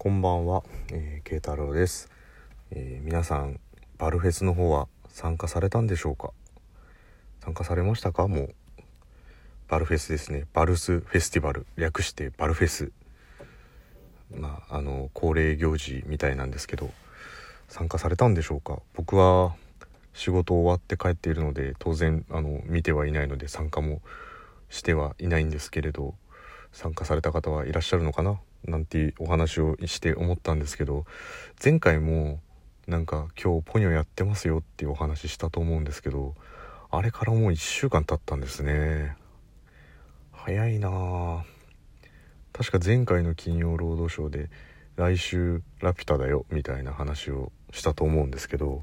[0.00, 2.08] こんばんは、えー、慶太郎です、
[2.70, 3.58] えー皆さん
[3.98, 6.30] バルフェスの方は参加されたんでしょうか？
[7.42, 8.28] 参加されましたか？
[8.28, 8.54] もう。
[9.66, 10.46] バルフェスですね。
[10.52, 11.66] バルスフェスティバル。
[11.76, 12.92] 略してバルフェス。
[14.32, 16.92] まああの恒例行事みたいなんですけど
[17.66, 18.78] 参加されたんでしょうか？
[18.94, 19.56] 僕は
[20.14, 24.00] 仕事終わって帰っているので当然あの見てはいないので参加も
[24.70, 26.14] してはいないんですけれど
[26.70, 28.38] 参加された方はいらっしゃるのかな？
[28.64, 31.06] なんてお話をして思ったんですけど
[31.62, 32.40] 前回も
[32.86, 36.34] なんか今日ポニョやってますよっていうお話したと思うんですけど
[36.90, 39.16] あれからもう1週間経ったんですね。
[40.32, 41.44] 早いな
[42.52, 44.50] 確か前回の金曜ロードショーで
[44.96, 48.82] 来週ラピュタだよみたいな話をしたと思うんですけど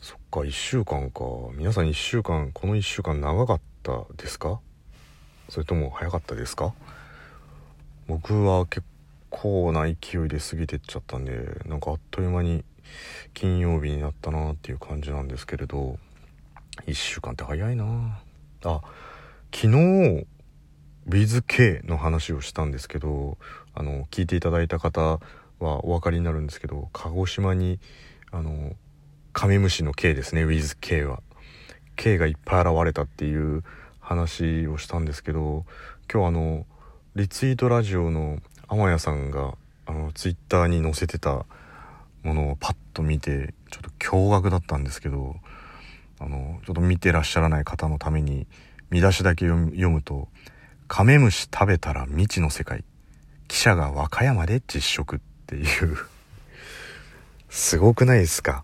[0.00, 1.24] そっか1週間か。
[1.54, 4.60] 皆さん1週間この1週間長かったですか？
[5.48, 6.74] それとも早かったですか？
[8.06, 8.86] 僕は結
[9.30, 12.64] 構な勢いで過ぎてっちゃったんでなんかあっという間に
[13.34, 15.98] 金曜日になったなっていう感じなんですけれど
[16.86, 18.20] 1週間って早いな。
[18.64, 18.80] あ
[19.54, 20.26] 昨日
[21.08, 23.38] WithK の話をしたんですけど
[23.74, 25.20] あの聞いていただいた方
[25.60, 27.78] はお分かりになるんですけど鹿児島に
[28.32, 28.72] あの
[29.32, 31.22] カメムシの K ですね WithK は。
[31.96, 33.64] K がいっぱい現れたっていう
[34.00, 35.64] 話をしたんですけど
[36.12, 36.66] 今日あの
[37.16, 39.54] リツイートラジオの天谷さんが
[39.86, 41.46] あのツイッターに載せてた
[42.22, 45.34] ものをパッと見てちょっと驚愕だったんですけど
[46.20, 48.46] あのちょっと見てらっしゃらない方のために
[48.90, 50.28] 見出しだけ読むと
[50.88, 52.84] 「カメムシ食べたら未知の世界
[53.48, 55.96] 記者が和歌山で実食」っていう
[57.48, 58.62] すごくないですか？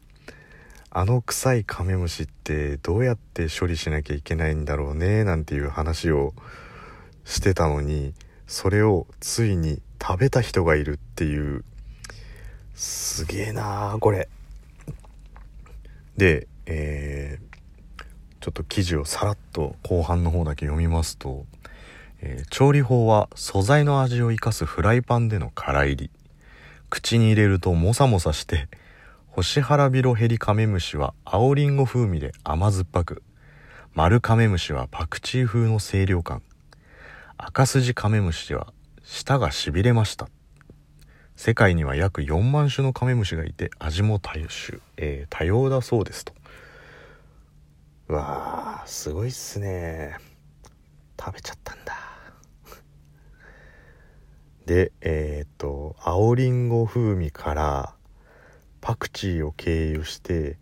[0.91, 6.34] あの臭いカメムシってどうやって処理しなきゃいけないんだろうねなんていう話を
[7.25, 8.12] してたのに
[8.53, 11.64] それをついに食べた人がいるっていう。
[12.75, 14.28] すげえなあこれ。
[16.19, 17.53] でえー
[18.41, 21.47] ちょっと記事をさらっと後半の方だけ読みますと、
[22.21, 26.10] えー調理法は素材の味を生かすフライパンでの空入り。
[26.91, 28.69] 口に入れるとモサモサして
[29.28, 33.22] 星原ビロヘリカメムシは青りんご風味で甘酸っぱく。
[33.94, 36.43] 丸カメムシはパクチー風の清涼感。
[37.44, 38.72] 赤筋カメムシは
[39.03, 40.28] 舌がしびれました。
[41.34, 46.32] 世界には約4万種のカメムシがいて味も多種、えー多様だそうですと。
[48.06, 50.19] わーすごいっすね。
[51.19, 51.97] 食べちゃったんだ。
[54.64, 57.94] でえーっと青りんご風味から
[58.80, 60.59] パクチーを経由して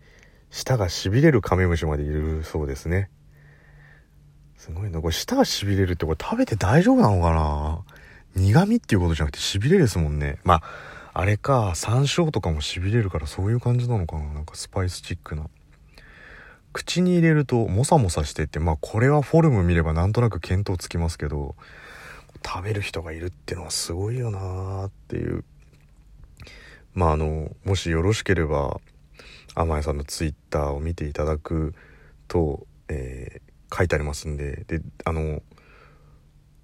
[0.49, 3.11] 舌がしびれるカメムシまでいるそうですね。
[4.61, 5.01] すごいな。
[5.01, 7.81] これ舌がしびれるってこれ食べて大丈夫なのかな？
[8.35, 10.37] 苦味っていうことじゃなくてしびれですもんね。
[10.43, 10.63] まあ
[11.13, 14.33] あれか山椒とかもしびれるからそういう感じなのかな？
[14.33, 15.49] なんかスパイスチックな。
[16.73, 21.55] 口に入れるとモサモサしてってまあこれはフォルム見ればなんとなく見当つきますけど
[22.45, 25.43] 食べる人がいるってのはすごいよなーっていう。
[26.93, 28.79] まああのもしよろしければ
[29.55, 31.73] 天谷さんのツイッターを見ていただく
[32.27, 35.41] と、えー書いてありますんでであの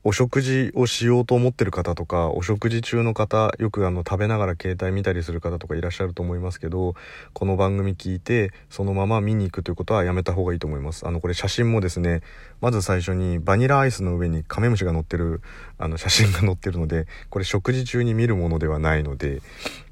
[0.03, 6.95] お食事をしようと思ってる方とかお食事中の方よくあの食べながら携帯見たりする方とかいらっしゃると思いますけど
[7.33, 11.05] この番組聞いてそのまま見に行くということはやめた方がいいと思います。
[11.05, 12.21] あのこれ写真もですね
[12.61, 15.41] まず最初にバニラアイスの上にカメムシが乗ってる
[15.77, 19.41] あの写真が載ってるのでこれ食事中に見るものではないので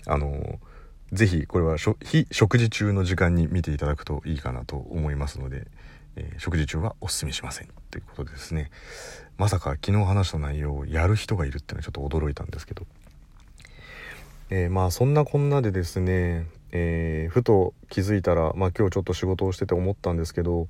[0.06, 0.60] あの
[1.12, 5.68] ぜひこれは非食事中の時間に見ていただくといいかなと思いますので、
[6.16, 8.72] えー食事中はお勧めしませんということでですね
[9.38, 12.86] まさか昨日話した内容をやる人がいるっていうのはちょっと驚いたんですけど、
[14.50, 20.68] えーまあそんなこんなでですね、えーふと気づいたら、まあ、今日ちょっと仕事をしてて思ったんですけど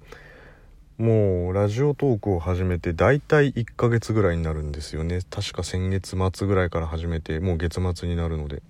[0.98, 5.20] もうラジオトークを始めて大体1ヶ月ぐらいになるんですよね。
[5.30, 8.62] 確か先月末ぐらいから始めてもう月末になるので。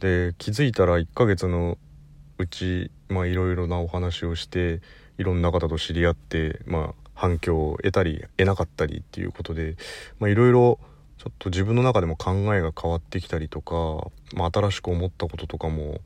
[0.00, 1.78] で気づいたら1ヶ月の
[2.38, 4.80] うちまあいろいろなお話をして
[5.18, 9.76] いろんな方と知り合ってまあ反響を得たり得なかったりっていうことで
[10.18, 10.78] まあいろいろ
[11.18, 16.00] ちょっと自分の中でも考えが変わってきたりとか、まあ、新しく思ったこととかも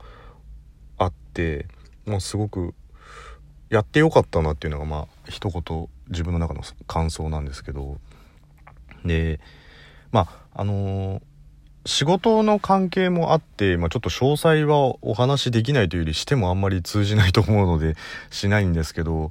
[0.98, 1.66] あって、
[2.04, 2.74] まあ、すごく
[3.70, 7.98] やってよかったなっていうのがまあ一言自分の中の感想なんですけど。
[9.04, 9.40] で
[10.10, 11.22] まああのー
[11.86, 17.96] 仕事の関係もあって、まあ、ちょっと詳細はお話しできないというよりしてもあんまり通じないと思うので
[18.30, 19.30] しないんですけど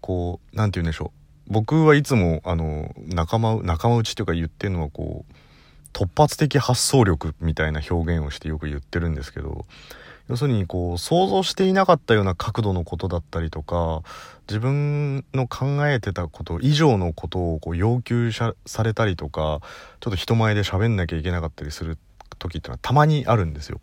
[0.00, 1.52] こう何て言うんでしょう。
[1.52, 5.32] 僕はいつもあの仲間仲間内というか言ってるのはこう
[5.92, 9.64] 突発的発想力みたいな表現をしてよく言ってるんですけど
[10.28, 14.02] 要するにこう想像していなかったような角度のことだったりとか
[14.48, 19.60] 自分の考えてたこと以上のことをこう要求されたりとか
[20.00, 21.98] ちょっと人前で喋んなきゃいけなかったりする
[22.38, 23.80] 時ってのはたまにあるんですよ。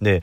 [0.00, 0.22] で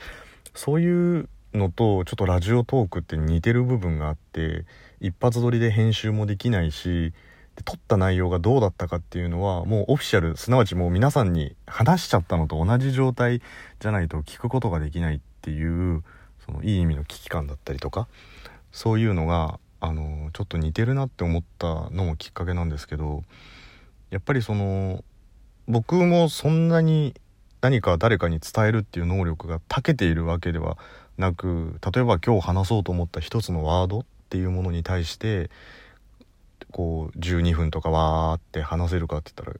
[0.53, 4.65] そういうのとちょっとラジオトークって似てる部分があって
[4.99, 7.13] 一発撮りで編集もできないし
[7.57, 13.41] で撮った内容がどうだったかっていうのはもうオフィシャルすなわちもう皆さんに話しちゃったのと同じ状態
[13.79, 16.03] じゃないと聞くことができないっていう
[16.45, 18.07] そのいい意味の危機感だったりとか
[18.71, 23.23] そういうのがあのちょっと似てるなって思ったのもきっかけなんですけど
[24.11, 25.03] やっぱりその
[25.67, 27.13] 僕もそんなに
[27.61, 30.77] 何か誰かに伝えるっていう能力が長けているわけでは
[31.17, 35.49] なく例えば今日話そうと思った一つのワードっていうものに対して
[36.71, 39.59] こう12分とかわーって話せるかって言ったら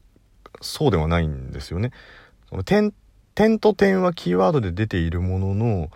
[0.61, 1.91] そうではないんですよね。
[2.49, 2.93] その点
[3.35, 5.89] 点と点はキーワードで出ているものの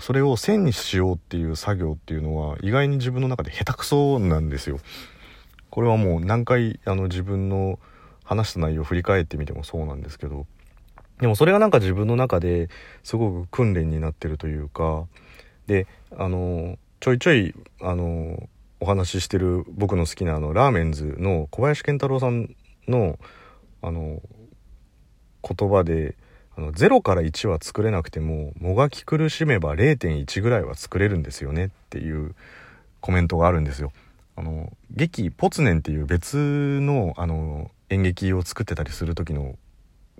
[0.00, 4.78] それを線にしようっていう作業っていうのは意外に自分の中で下手くそなんですよ。
[5.70, 7.78] これはもう何回あの自分の
[8.24, 10.46] 話した内容を振り返ってみてもそうなんですけど
[11.20, 12.68] でもそれがなんか自分の中で
[13.02, 15.06] すごく訓練になってるというか
[15.66, 15.86] で
[16.16, 18.48] あのちょいちょいあの
[18.80, 22.54] お話ししてる僕の好きなあのラーメンズの小林健太郎さん
[22.88, 23.18] の
[23.82, 24.20] あの
[25.42, 26.16] 言葉で
[26.56, 32.34] あの0から1は作れなくてももがき苦しめば0.1ぐらいは作れるんですよねっていう
[33.00, 33.92] コメントがあるんですよ。
[34.36, 36.36] あの劇ポツネンっていう別
[36.80, 39.56] のあの演劇を作ってたりする時の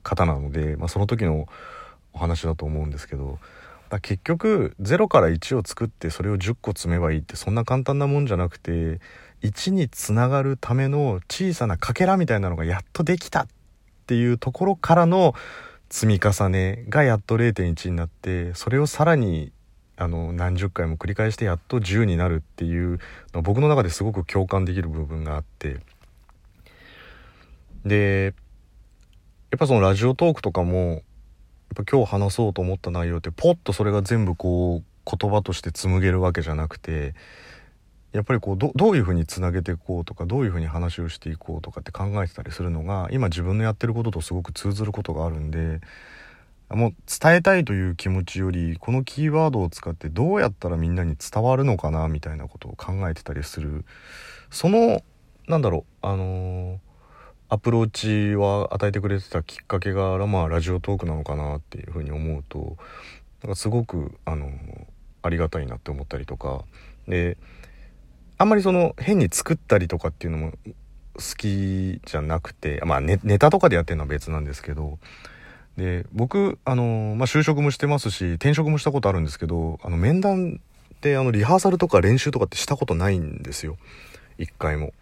[0.02, 1.48] 方なので、まあ、その時の
[2.12, 3.38] お話だと思うんですけど
[3.88, 9.00] だ結局0から1を作ってそれを10個積めばいいってそんな簡単なもんじゃなくて
[9.42, 13.46] 1につながるための小さなかけらみたいなのがやっとできたっ
[14.06, 15.34] ていうところからの
[15.88, 19.52] 積み重ねがやっと0.1になってそれをさらに
[19.96, 22.98] あの何十回も繰り返してやっと10になるっていう
[23.32, 25.78] の僕の中ですごく共感できる部分があって。
[27.84, 28.34] で
[29.52, 31.02] やっぱそのラジオトークとかも
[31.74, 37.14] やっぱ今日話そうと思った内容ってポッとそれが全部こう言葉として紡げるわけじゃなくて
[38.12, 45.80] やっぱりこうどういうふうにつなげていこうとかどういうふうに話をしていこうとかって考えてたりするのが今自分のやってることとすごく通ずることがあるんで
[46.70, 53.84] もう伝えたいという気持ちよりこのキーワードを使ってどうやったらみんなに伝わるのかなみたいなことを考えてたりする。
[54.50, 55.02] その
[55.46, 56.85] なんだろうあのー
[57.48, 62.76] アプローチは与えてくれてたきっかけが、まあ、ラジオトークなのかなっていうふうに思うと
[63.42, 64.50] なんかすごくあの
[65.22, 66.64] ありがたいなって思ったりとか
[67.06, 67.36] で
[68.38, 70.52] あんまりその変に作ったりとかっていうのも
[71.14, 74.98] 好きじゃなくてまあネネタとかでやってるのは別なんですけど
[75.76, 80.60] で僕あの、まあ、就職もしてますし転職もしたことあるんですけどあの面談
[81.00, 83.76] であのリハーサルとか練習とかってしたことないんですよ
[84.38, 84.92] 一回も。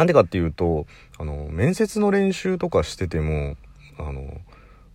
[0.00, 0.86] なんでかっていうと、
[1.18, 3.58] あの、面接の練習とかしてても、
[3.98, 4.40] あの、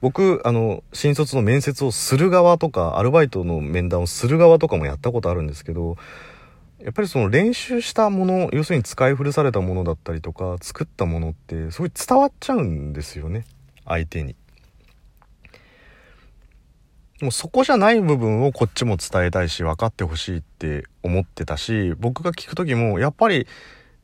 [0.02, 5.96] 僕、あの、新卒の面接をする側とか、アルバイトの面談をする側とかもやったことあるんですけど、
[6.80, 13.46] やっぱりその練習したもの、要するに使い古されたものだったりとか、作ったものって、すごい伝わっちゃうんですよね。
[13.86, 14.36] 相手に。
[17.22, 23.46] もうそこじゃない部分をこっちも伝えたいし、分かってほしいって思ってたし、僕が聞く時も、やっぱり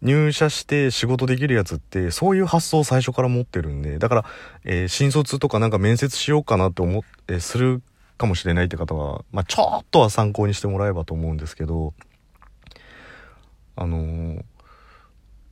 [0.01, 4.25] 入社して仕事できるやつってそういう発想を最初から持ってるんでだから、
[4.63, 7.81] えー、新卒とかなんか面接しようかなって思って、する
[8.17, 11.93] かもしれないって方は、まあ、ちょっとは参考にしてもらえばと思うんですけど
[13.75, 14.43] あのー、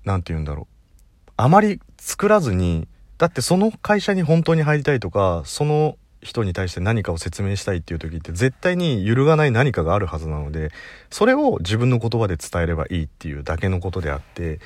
[0.03, 1.31] なんて言うんだろう。
[1.37, 2.87] あまり作らずに
[3.17, 10.71] だってその会社に本当に入りたいとかその人に対して何かを説明したいっていう時って絶対に揺るがない何かがあるはずなので
[11.09, 14.59] それを自分の言葉で伝えればいいっていうだけのことであってやっ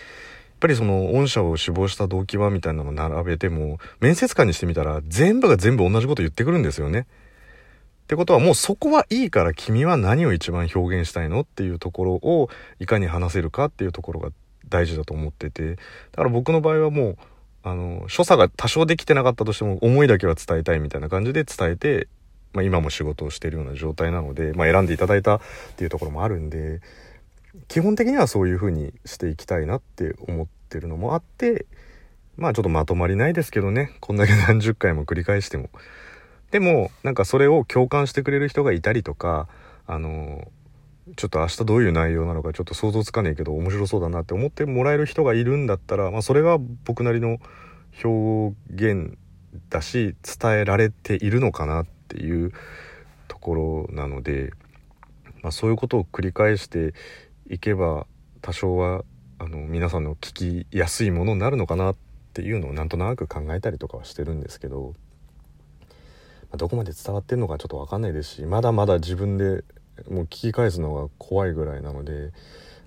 [0.60, 7.06] ぱりその御社を志望した動機はみたいなのを並べても面接官にしてみたら全部が全部同じこと言ってくるんですよね。
[8.04, 14.30] ってことはもうそこはいいから君は何を一番表現したいのっていうところをいかに話せるかっていうところが
[14.70, 15.78] 大事だと思っててだ
[16.18, 17.18] から僕の場合はもう
[17.64, 22.08] あの、所作が多少できてなかったとしても思いだけは伝えたいみたいな感じで伝えて、
[22.52, 25.42] まあ今も仕事をしてるような状態なので、まあ選んでいただいたっ
[25.78, 26.82] ていうところもあるんで、
[27.68, 31.66] 基本的にはそういう風にしていきたいなって思ってるのもあって、
[32.36, 35.70] まあちょっとまとまりないですけどね、こんだけ何十回も繰り返しても。
[36.52, 39.48] でも、なんかそれを共感してくれる人がいたりとか、
[39.88, 40.52] あの、
[41.18, 47.40] ちょっと明日どういう内容なのかちょっと想像つかねえけど面白そうだなって思ってもらえる人がいるんだったら、まあ、それが僕なりの
[48.04, 49.18] 表現
[49.70, 52.54] だし伝えられているのかなっていう
[53.28, 54.54] ところなので、
[55.42, 56.94] まあ、そういうことを繰り返して
[57.50, 58.08] いけば
[58.42, 59.04] 多少は
[59.40, 61.96] あの皆さんの聞きやすいものになるのかなっ
[62.34, 64.94] ていうのをなんとなく考えたりとかはしてるんですけど、
[66.58, 69.64] どこまで伝わってるのかちょっと分かんないですしまだまだ自分で
[70.10, 72.32] もう聞き返すのが怖いぐらいなので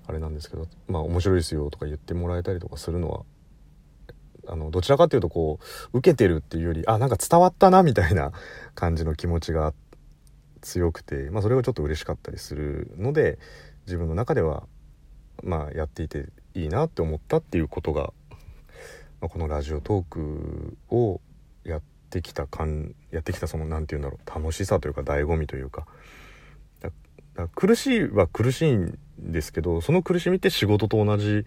[0.07, 3.23] あれなんですけどまあ面白いですよとか言ってもらえたりとかするのは
[4.47, 5.59] あのどちらかというとこ
[5.93, 8.31] う受けてるっていうよりあなんか伝わったなみたいな
[8.75, 9.73] 感じの気持ちが
[10.61, 13.37] 強くて、まあ、それがちょっと嬉しかったりするので
[13.85, 14.67] 自分の中では
[15.43, 18.13] まあやっていていいなって思ったっていうことが、
[19.21, 21.21] まあ、このラジオトークを
[21.63, 25.85] やってきた感やってきたその何て言うんだろう楽しさというか醍醐味というか
[27.55, 31.45] 苦しいは苦しいんですけどその苦しみって仕事と同じ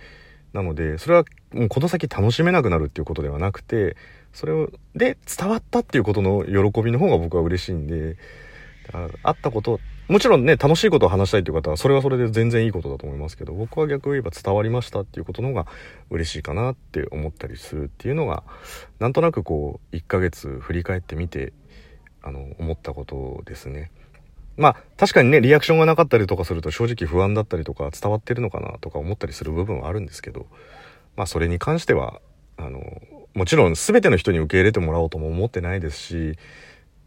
[0.52, 3.96] なのでそれはもうこの先楽しめなくなるっていうことではなくて
[4.32, 8.16] それをで伝わったっていうことの喜びの方が僕は嬉しいんで
[9.22, 15.66] あったこともちろんね楽しいことを話したいという方はそれはそれで全然いいことだと思いますけど僕は逆を言えば伝わりましたっていうことの方が
[16.10, 18.42] 嬉しいかなって思ったりするっていうのが
[18.98, 21.52] なんとなくこう1ヶ月振り返ってみて
[22.22, 23.92] あの思ったことですね。
[24.56, 30.46] まあ確かにねリアクションがなかったりとかすると正直不安だったりとか伝わってるのかなとか思ったりする部分はあるんですけど
[31.16, 32.20] まあそれに関しては
[32.56, 32.80] あの
[33.34, 36.38] もちろん全ての人に受け入れてもらおうとも思ってないですし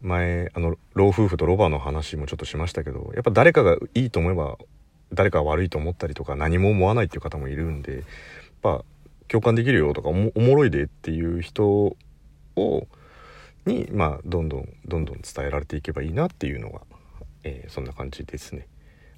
[0.02, 4.58] 前あの老夫婦とロバの話もちょっとしましたけどやっぱ誰かがいいと思えば
[5.12, 8.02] 誰かが悪いと思ったりとか何も思わないっていう方もいるんでやっ
[8.62, 8.84] ぱ
[9.28, 12.86] 共感できるよとかおもろいでっていう人を
[13.66, 16.82] にまあどんどんどんどん伝えられていけばいいなっていうのが
[17.44, 18.66] えー、そんな感じですね。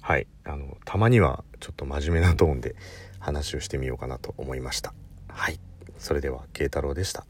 [0.01, 0.27] はい。
[0.45, 2.75] あのたまにはちょっと真面目なトーンで
[3.19, 4.93] 話をしてみようかなと思いました。
[5.27, 5.59] はい。
[5.97, 7.25] それでは慶太郎でした。